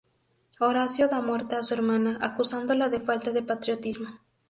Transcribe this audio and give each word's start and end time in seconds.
Horacio 0.59 1.07
da 1.09 1.21
muerte 1.21 1.55
a 1.55 1.61
su 1.61 1.75
hermana, 1.75 2.17
acusándola 2.23 2.89
de 2.89 3.01
falta 3.01 3.29
de 3.29 3.43
patriotismo. 3.43 4.09